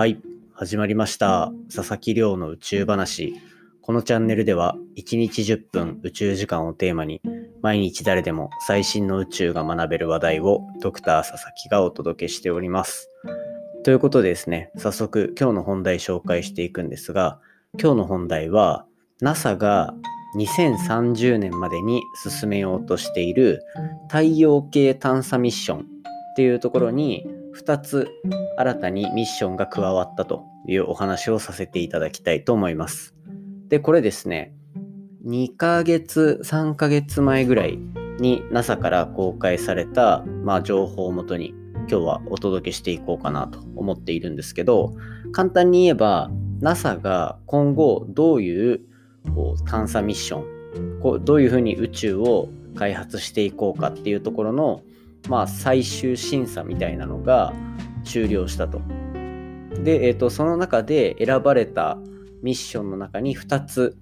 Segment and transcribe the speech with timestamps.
[0.00, 0.18] はい、
[0.54, 1.52] 始まりました。
[1.66, 3.34] 佐々木亮の宇宙話。
[3.82, 7.20] このチャンネルでは、1日10分宇宙時間をテーマに、
[7.60, 13.10] 毎日誰でも最新の宇宙が学べる話題をドクター佐々木がお届けしております。
[13.84, 17.38] ということでですね、早速今日の本題紹介していくんですが、
[17.78, 18.86] 今日の本題は、
[19.20, 19.92] NASA が
[20.34, 23.62] 2030年までに進めようとしている
[24.08, 25.82] 太陽系探査ミッションっ
[26.36, 28.08] ていうところに2つ
[28.56, 33.14] 新たにミッションが加わったというお話をさせていただきたいと思います。
[33.68, 34.54] で、これですね、
[35.26, 37.78] 2ヶ月、3ヶ月前ぐらい
[38.18, 41.54] に NASA から公開された、まあ、情報をもとに
[41.90, 44.94] 今日はお届けしていこうかなと思っているんですけど、
[45.32, 48.80] 簡単に言えば NASA が今後どういう
[49.34, 54.82] こう探査ミッション、こうどういうふうに宇宙を開発していこうかっていうところの
[55.28, 57.52] まあ、最終審査みたいなのが
[58.04, 58.80] 終了したと。
[59.84, 61.98] で、えーと、その中で選ばれた
[62.42, 63.96] ミッションの中に2つ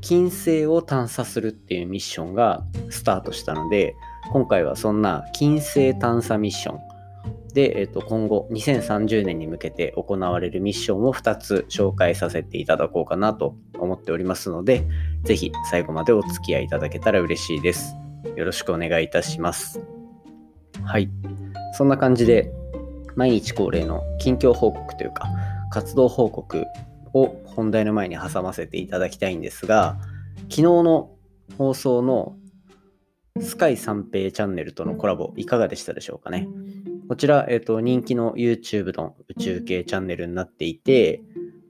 [0.00, 3.94] 金星を探査するっていうミッションがスタートしたので
[4.32, 6.80] 今回はそんな金星探査ミッション
[7.52, 14.86] で、えーと、今後2030年に向けて行われるミッションを2つ紹介させていただこうかなと思っておりますので
[15.24, 17.96] 是非最後までお付き合いいただけたら嬉しいです。
[18.36, 19.99] よろしくお願いいたします。
[20.84, 21.10] はい。
[21.74, 22.52] そんな感じで、
[23.16, 25.28] 毎日恒例の近況報告というか、
[25.70, 26.66] 活動報告
[27.12, 29.98] を本題の前に挟ませていただきたいんですが、
[30.42, 31.10] 昨日の
[31.58, 32.36] 放送の
[33.40, 36.48] スカイ三平チャンネルとのコラボ、いかがでしたでしょうかね？
[37.08, 41.22] こちら、えっ、と、人気の YouTube の宇宙系チャンネルになっていて、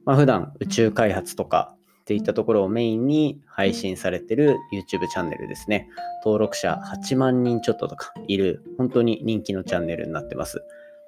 [0.04, 1.76] まあ、普段宇宙開発とか
[2.10, 5.88] っていったところをメインに配信されてる YouTube チャンネルですね。
[6.24, 10.64] 登録者8万人ちょっととかいる、本当に人気のチャンネルになってます。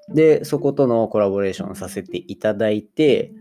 [0.08, 3.32] で、そことのコラボレーションさせていただいて、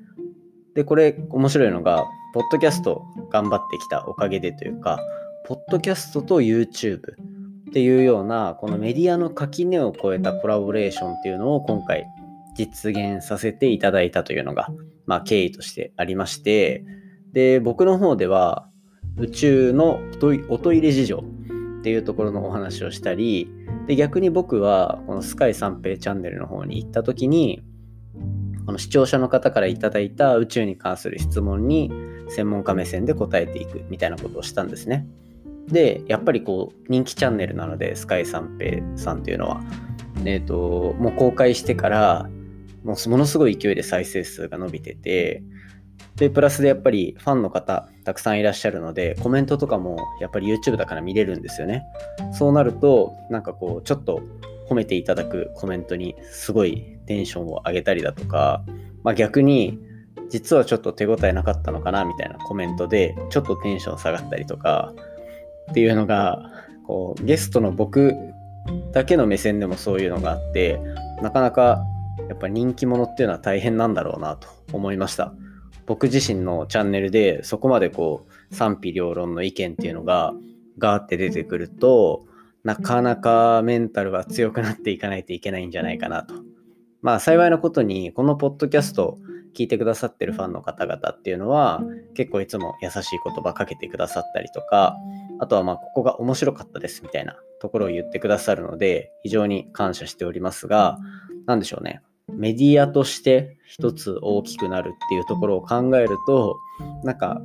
[0.74, 5.00] で、これ面白いのが、ポッドキャスト頑張ってきたおかげでというか、
[5.46, 12.08] ポッドキャストと YouTube っていうような、このメディアの垣根を越えたコラボレーションっていうのを今回
[12.56, 14.70] 実現させていただいたというのが、
[15.06, 16.84] まあ経緯としてありまして、
[17.34, 18.68] で、僕の方では
[19.18, 20.00] 宇宙の
[20.50, 21.24] おトイレ事情
[21.80, 23.50] っていうところのお話をしたり、
[23.88, 27.64] で逆に僕はこのスカイ三平チャンネルの方に行った時に、
[28.66, 31.92] この視聴者の方からいいた宇宙に関する質問に
[32.30, 35.08] 専門家目線で答えていくみたいなことをしたんですね。
[35.68, 39.62] で、やっぱりこう人気チャンネルなので、スカイ三平さんっていうのは、
[40.26, 42.30] えっ、と、もう公開してから、
[42.84, 45.44] もうものすごい勢いで再生数が伸びてて、
[46.16, 51.84] で、プラスでやっぱりファンの方たくさんいらっしゃるので、コメントとかもやっぱり YouTube だから見れるんですよね。
[52.34, 54.22] そうなると、なんかこう、ちょっと
[54.70, 58.64] 褒めていただくコメントにすごいテンションを上げたりだとか、
[59.04, 59.80] まあ逆に、
[60.30, 64.94] 実はちょっと手応えなかったのかなみたいなコメントで、ちょっとテンション下がったりとか、
[65.72, 66.52] っていうのが、
[66.88, 68.16] こう、ゲストの僕
[68.94, 70.80] だけの目線でもそういうのがあって、
[71.22, 71.84] なかなか
[72.30, 75.34] やっぱ人気者っていうのは大変なんだろうなと思いました。
[75.86, 80.34] 僕自身のチャンネルでそこまでこう賛否両論の意見っていうのが
[80.78, 82.26] ガーって出てくると
[82.64, 86.36] なかなかメンタルは強くなっていかないといけないんじゃないかなと。
[87.02, 89.18] まあ幸いなことにこのポッドキャスト
[89.56, 91.82] 聞いてくださってるファンの方々っていうのは
[92.14, 94.96] 結構いつも優しい言葉かけてくださったりとか
[95.40, 101.00] あとはまあここが面白かったですみたいなところを言ってくださるので非常に感謝しておりますが
[101.48, 102.02] 何でしょうね
[102.34, 106.56] メディアとして一つ大きくなるっていうところを考えると
[107.04, 107.42] なんか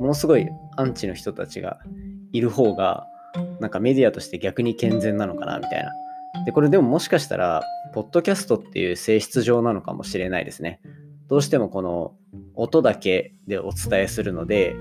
[0.00, 1.78] ものすごいアンチの人たちが
[2.32, 3.06] いる方が
[3.60, 5.92] なんかメディアとして逆に健全なのかなみたいな。
[6.44, 7.62] でこれでももしかしたら
[7.94, 10.80] ポッドキャストっていう性質上なのかもしれないですね。
[11.28, 12.14] どうしてもこの
[12.54, 14.76] 音だけでお伝えするので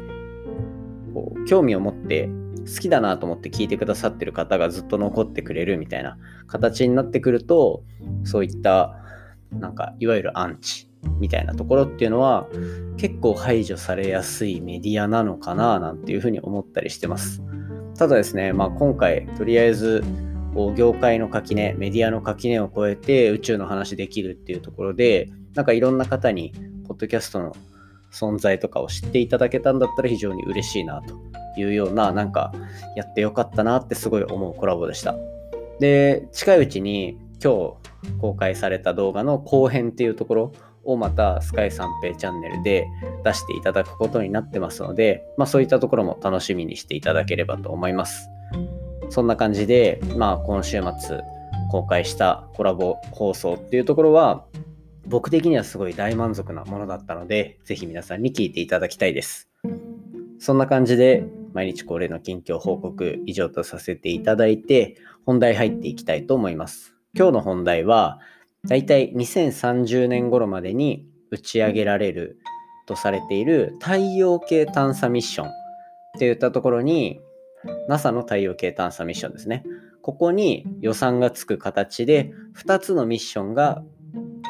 [1.14, 2.30] こう興味を持って
[2.68, 6.18] 好きだなと思って聞いてくださってる方がずっと残ってくれるみたいな
[6.48, 7.84] 形になってくると
[8.24, 9.02] そういった
[9.60, 12.48] なんかいわゆるアンチみたいなところっていうのは
[12.98, 17.42] 結構排除されやすいメディアなのかななんていうふうに思ったりしてます。
[17.98, 20.04] ただですね、まあ、今回とりあえず
[20.54, 26.54] こう業界の垣根メディアの垣根を越えて宇宙の話できるっていうところでなんかいろんな方に
[26.88, 27.56] ポッドキャストの
[28.12, 31.16] 存在とかを知っていただけたんだったら非常に嬉しいなと
[31.60, 32.54] いうようななんか
[32.96, 35.16] やってよかったなってすごい思うコラボでした。
[35.80, 37.74] で近いうちに今日
[38.20, 40.52] 公開された動画の後編っていうところ
[40.84, 42.88] をまたスカイ三平チャンネルで
[43.24, 48.30] 出していただくことになってますので、まあそういったところも楽しみにしていただければと思います。
[49.10, 51.20] そんな感じで、まあ今週末
[51.72, 54.46] 公開したコラボ放送っていうところは、
[55.08, 59.50] 僕的にはすごい大満足なものだったので、ぜひ皆さんに聞いていただきたいです。
[60.40, 66.95] そんな感じで、毎日恒例の近況報告以上とさせていただいて、本題入っていきたいと思います。
[67.18, 68.20] 今日の本題は、
[68.68, 72.40] だいたい2030年頃までに打ち上げられる
[72.88, 75.52] とされている太陽系探査ミッションっ
[76.20, 77.22] ていったところに
[77.88, 79.64] NASA の太陽系探査ミッションですね。
[80.02, 83.82] ここに予算がつく形で2つのミッションが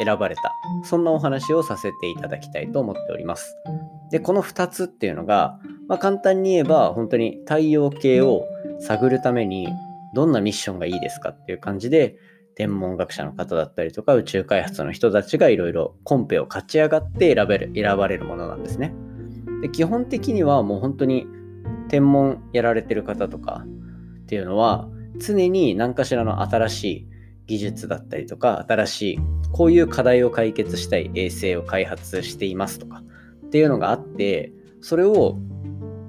[0.04, 0.52] 選ばれた。
[0.84, 3.56] そんなお話をさせていただきたいと思っております。
[4.10, 8.48] で、この2つっていうのが、まあ、簡単に言えば本当に太陽系を
[8.80, 9.68] 探るために
[10.16, 12.18] どんなミッションがいいですかっていう感じで
[12.56, 18.94] 天文学者の方だったりとか宇宙開発の人たちがいろいろコンペを勝ち上がって選べる選ばれるものなんですね。
[19.62, 21.28] で基本的にはもう本当に
[21.90, 23.64] 天文やられてる方とか
[24.24, 27.08] っていうのは常に何かしらの新しい
[27.48, 29.20] 技術だったりとか新しい
[29.52, 33.04] こういう課題を解決したい衛星を開発していますとか
[33.46, 34.52] っていうのがあって
[34.82, 35.38] それを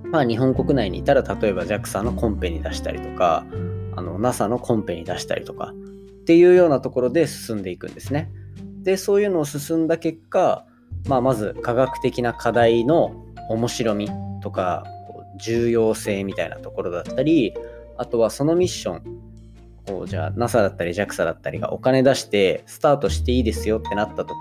[0.05, 3.45] まあ日本国内にいたら例えば JAXA のコンペに出したりとか
[3.97, 5.75] あの NASA のコンペに出したりとか
[6.27, 8.33] っていうようなところで進んでいくんですね。
[8.83, 10.67] でそういうのを進んだ結果、
[11.07, 13.15] まあ、まず科学的な課題の
[13.49, 14.11] 面白み
[14.43, 14.85] とか
[15.41, 17.55] 重要性みたいなところだったり
[17.97, 19.03] あとはそのミッション
[19.87, 24.35] こうじゃあ NASA だったり JAXA だったりがお金出してスタートしていいですよってなった時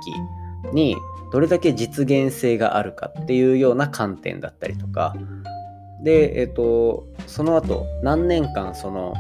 [0.73, 0.95] に
[1.31, 5.15] どれだけ実現性があるかっていうような観点だったりとか
[6.03, 9.13] で、えっ、と、その後何年間その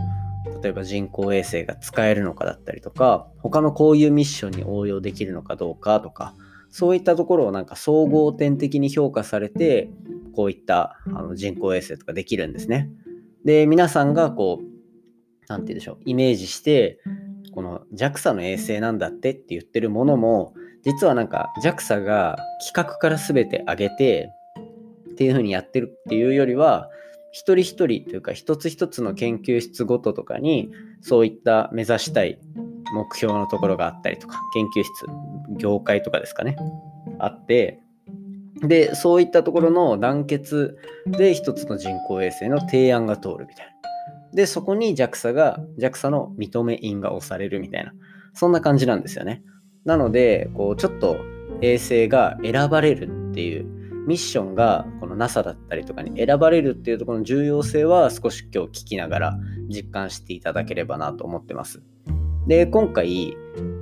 [0.61, 6.35] 例えば人工衛星が使えるのかだったりとか他のこういうミッションに応用できるのかどうかとか
[6.69, 9.89] そういったところをなんか総合点的に評価されて
[10.35, 12.89] こういったあの人工衛星とかできるんですね。
[13.45, 14.65] で皆さんがこう
[15.47, 16.99] 何て言うんでしょうイメージして
[17.53, 20.53] この JAXA の衛星なんだってって言ってるものも
[20.83, 24.29] 実はなんか JAXA が企画から全て上げて
[25.11, 26.89] っていう風にやってるっていうよりは
[27.35, 30.71] 一人一人というか一つ一つの研究室ごととかに
[31.01, 32.39] そういった目指したい
[32.93, 35.05] 目標のところがあったりとか研究室
[35.57, 36.55] 業界とかですかね。
[37.19, 37.81] あって
[38.61, 40.77] でそういったところの団結
[41.07, 43.73] で一つの人工衛星の提案が通るみたいな。
[44.33, 47.91] でそこに JAXA が JAXA の認め印が押されるみたいな。
[48.33, 49.43] そんな感じなんですよね。
[49.83, 51.17] なのでこうちょっと
[51.61, 61.81] 衛星が選ばれるっていうミッションがこの NASA だったりとかに選ばれるっていうところの重要性は少し今日聞きながら実感していただければなと思ってます。
[62.47, 63.35] で、今回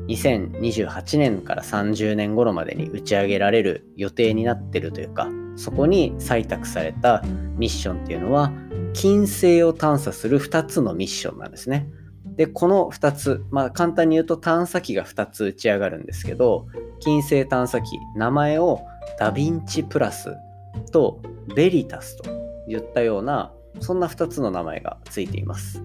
[0.07, 7.23] 2028年から30年頃までに打ち上げられる予定になってるというか、そこに採択された
[7.57, 8.51] ミッションっていうのは、
[8.93, 11.89] 金星を探査する2つのミッションなんですね。
[12.35, 16.67] で、この2つ、まあ簡単に言うと探査機が2つ打ち上がるんですけど、
[16.99, 18.79] 金星探査機、名前を
[19.19, 20.35] ダヴィンチプラス
[20.91, 21.21] と
[21.55, 22.29] ベリタスと
[22.67, 25.83] いったようなそんな2つの名前がついています。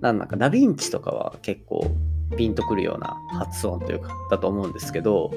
[0.00, 1.90] なんだかダヴィンチとかは結構
[2.36, 5.30] ピンとくるような発音というかだと思うんですけど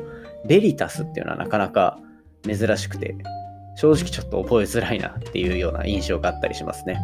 [0.45, 1.99] ベリタスっていうのはなかなか
[2.43, 3.15] 珍しくて
[3.75, 6.99] 正直ちょっと覚えづらいなっていうような印象があったりしますね。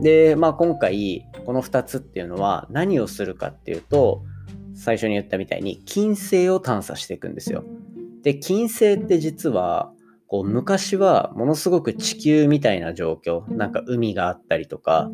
[0.00, 4.22] で、まあ今回この2つっていうのは何をするかっていうと
[4.74, 7.64] 最初に言ったみたいに金星を探査していくんですよ。
[8.24, 9.92] で、金星って実は、
[10.26, 15.10] こう昔はものすごく地球みたいな状況、なんか海があったりとか、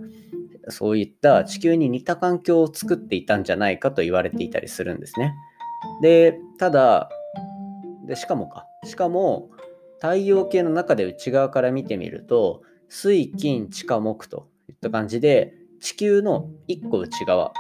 [0.68, 5.34] そういった地球に似た環境を作っていたんじゃないかと言われていたりするんですね。
[6.00, 7.10] で、ただ、
[8.06, 9.50] でしかもか、しかも
[10.00, 17.52] 太陽系の中で内側から見てみると、水、金、地下、木といった感じで、地球の1個内側。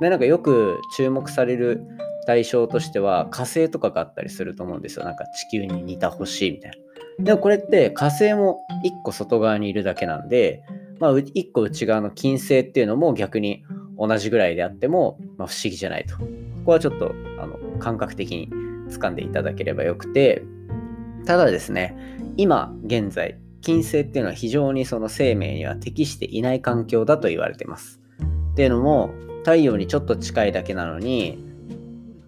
[0.00, 1.82] で、なんかよく注目される
[2.26, 5.04] 対象としては火星とかがあったりすると思うんですよ。
[5.04, 6.70] なんか地球に似た星みたい
[7.18, 7.24] な。
[7.24, 10.62] でもこれって火星も1個外側にいるだけなんで、
[10.98, 13.64] まあ、1個内側の金星っていうのも逆に
[13.98, 16.16] 同じぐらいであっても、まあ、不思議じゃないと。
[16.18, 16.24] こ
[16.66, 18.50] こはちょっとあの感覚的に
[18.90, 20.42] 掴んでいただければよくて、
[21.24, 21.96] ただですね、
[22.36, 28.00] 今現在、金星っていうのは非常にその生命には適していない環境だと言われてます。
[28.52, 31.45] っていうのも、太陽にちょっと近いだけなのに、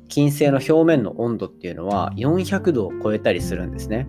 [0.08, 4.06] 金星の表面の温度っていうのは400度を超えたりするんですね。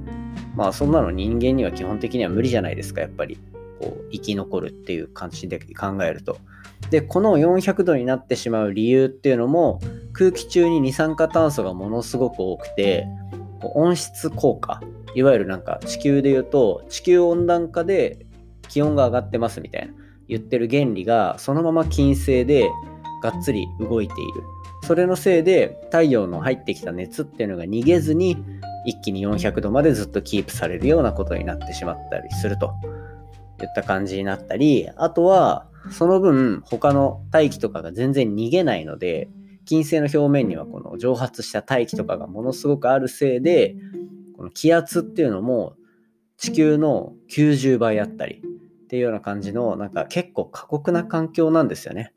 [0.56, 3.38] まあそんなの人間には基本的には無理じゃないですか、やっぱり。
[3.80, 6.38] こう生き残るっていう感じで考えると。
[6.90, 9.80] で、この400度になってしまう理由っていうのも
[10.14, 13.08] 空気中に二酸化炭素がものすごく多くて
[13.62, 14.82] 温室効果
[15.16, 18.26] いわゆるなんか地球で言うと地球温暖化で
[18.68, 19.94] 気温が上がってますみたいな
[20.28, 22.70] 言ってる原理がそのまま金星で
[23.22, 24.44] がっつり動いている
[24.84, 28.44] それのせいで太陽の入ってきた熱っていうのが逃げずに
[28.86, 32.74] 一気に400度までずっとキープされるようなことになってしまったりすると
[33.62, 39.30] いった感じになったり、あとはその分他の大気とかが全然逃げないので、
[39.66, 43.76] 金星の表面にはこの蒸発した大気とかがものすごくあるせいで、
[44.36, 45.76] この気圧っていうのも
[46.38, 48.42] 地球の90倍あったり
[48.86, 52.14] っていうような感じのなんか結構過酷な環境なんですよね。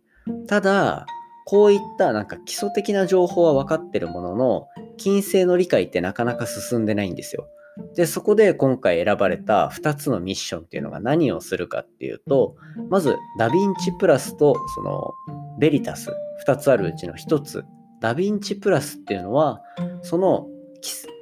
[0.47, 1.07] ただ、
[1.44, 7.49] こういったなんか基礎的な情報は分かってるものの、金星の理解ってなかなか進んでないんですよ。
[7.96, 12.54] で、そこで今回選ばれた2つのミッションっていうのが何をするかっていうと、
[12.90, 15.12] まずダヴィンチプラスとその
[15.58, 16.11] ベリタス、
[16.46, 17.64] 2つあるうちの1つ、
[18.00, 19.62] ダヴィンチプラスっていうのは、
[20.02, 20.46] その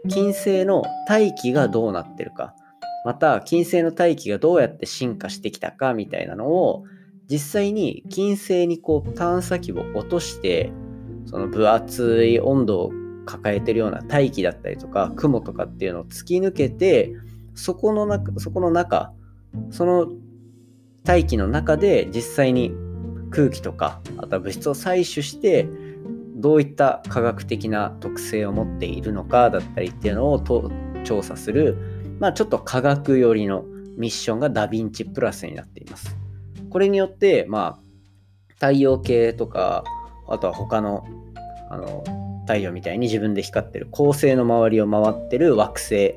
[0.08, 2.54] 金星の大気がどうなってるか、
[3.04, 6.84] また金星の大気がどうやって進化してきたかみたいなのを
[7.30, 10.72] 実際に金星にこう探査機を落として
[11.26, 12.92] その分厚い温度を
[13.24, 17.12] 抱えてるような大気だったりとか雲とかっていうのを突き抜けて
[17.54, 19.12] そこの中そこの中
[19.70, 20.08] その
[21.04, 22.72] 大気の中で実際に
[23.30, 25.68] 空気とかあとは物質を採取して
[26.34, 30.40] どういった科学的な特性を持っているのかだったりっていうのを
[31.04, 31.76] 調査する、
[32.18, 33.64] まあ、ちょっと科学寄りの
[33.96, 36.19] ミッションがダヴィンチプラスになっています。
[36.70, 39.84] これによって、まあ、太陽系とか、
[40.28, 41.04] あとは他の、
[41.68, 42.04] あの、
[42.46, 46.14] 太陽みたいに自分で光ってる恒星の周りを回ってる惑星。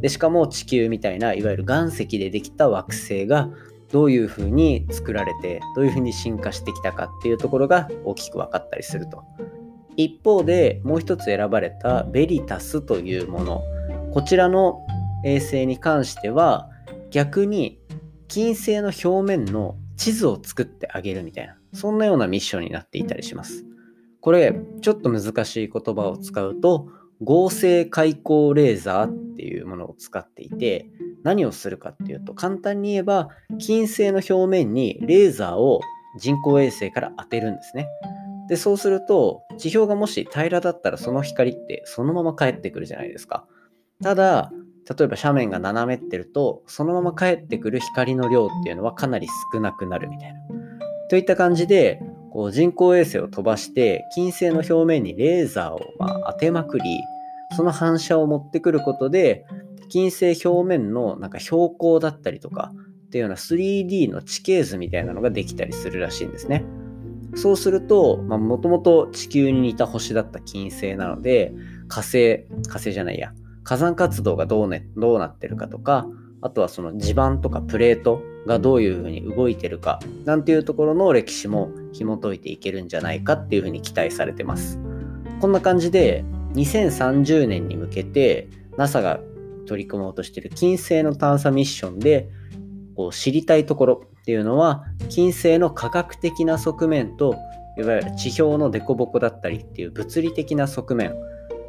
[0.00, 3.50] でしかも地球みたいないわゆる岩石でできた惑星が
[3.92, 9.22] どういうふうに作られてどういうふうに進化してきたかっていうところが大きく分かったりすると。
[9.96, 13.62] 一方でもう一つ選ばれたベリタスというもの。
[14.12, 14.86] こちらの
[15.24, 16.68] 衛星に関しては
[17.10, 17.78] 逆に
[18.28, 23.64] 金星の表面の地図を作ってあげるみたいな、そんなようなミッションになっていたりします。
[24.20, 26.88] これ、ちょっと難しい言葉を使うと、
[27.22, 30.86] 合成開口レーザーっていうものを使っていて、
[31.22, 35.80] 何をするかっていうと、簡単に言えば、金星の表面にレーザーを
[36.18, 37.88] 人工衛星から当てるんですね。
[38.48, 43.46] で、そうすると、地表がもし平らだったらその光ってそのまま返ってくるじゃないですか。
[44.02, 44.52] ただ、
[44.88, 50.40] 例えば斜面が斜めってると、そのまま返ってくる光の量っていうのはかなり少なくなるみたいな。
[51.08, 52.00] といった感じで、
[52.32, 56.84] こう人工衛星を飛ばして、金星の表面にレーザーをま当てまくり、
[57.56, 59.46] その反射を持ってくることで、
[59.88, 62.72] 金星表面のなんか標高だったりとか
[63.06, 66.64] っていうような 3D の地形図みたいなのができたりするらしいんですね。
[67.36, 71.52] そうすると、もともと地球に似た星だった金星なので、
[71.88, 73.32] 火星、火星じゃないや、
[73.64, 76.06] 火山活動がどう,、ね、どうなってるかとか、
[76.42, 84.78] あとはその地盤とかプレートがどういうふうに動いてるかなんていうところの歴史も紐解いていけるんじゃないかっていうふうに期待されてます。
[85.40, 89.20] こんな感じで2030年に向けて NASA が
[89.66, 92.28] 取り組もうとしている金星の探査ミッションで
[92.94, 97.36] こう知りたいところっていうのは金星の科学的な側面と
[97.78, 101.14] いわゆる地表の凸凹だったりっていう物理的な側面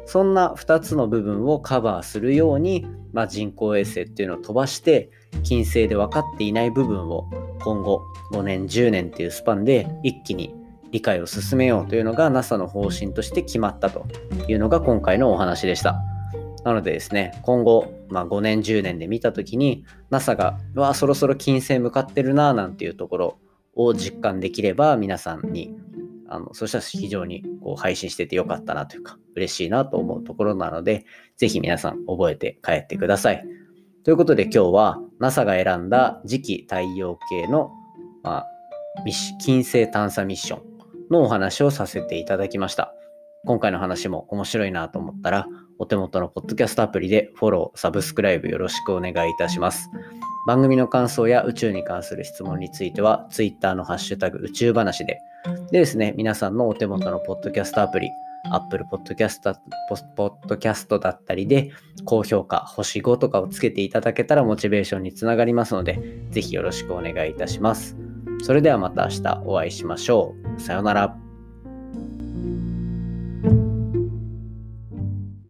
[0.06, 5.10] そんな2つの部分をカバーするように、まあ、人工衛星っていうのを飛ばして
[5.42, 7.28] 金星で分かっていない部分を
[7.60, 10.54] 今後5年10年っていうスパンで一気に
[10.92, 14.06] 理解を進めようというのが NASA の方針として決まったと
[14.48, 16.00] いうのが今回のお話でした。
[16.64, 23.38] なのでですね、今後、まあ、5年10年で見た時に NASA が、うわ、そろそろ金星向かってるななんていうところ
[23.74, 25.76] を実感できれば皆さんに
[26.28, 31.04] あの、そしたら非常にこう配信しててよかったなというか、嬉しいなと思うところなので、
[31.36, 33.44] ぜひ皆さん覚えて帰ってください。
[34.04, 37.72] ということで今日は NASA が選んだ次期太陽系の、
[38.22, 38.46] まあ、
[39.40, 40.62] 金星探査ミッション
[41.10, 42.94] のお話をさせていただきました。
[43.44, 45.46] 今回の話も面白いなと思ったら、
[45.78, 49.88] お手元のポッドキャストアプリでフォロー、サブスクライブよろしくお願いいたします。
[50.46, 55.20] 番組の感想や宇宙に関する質問については、Twitter のハッシュタグ宇宙話で、
[55.72, 58.10] でですね、皆さんのお手元のポッドキャストアプリ、
[58.52, 59.56] Apple Podcast,
[60.16, 61.72] Podcast だったりで、
[62.04, 66.00] 高評価、星5とかをつけていただけたらモチベーションにつながりますので、
[66.30, 67.96] ぜひよろしくお願いいたします。
[68.42, 70.60] それではまた明日お会いしましょう。
[70.60, 71.25] さようなら。